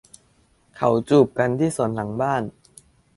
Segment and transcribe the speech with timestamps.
[0.75, 2.41] เขาจูบกับที่สวนหลังบ้าน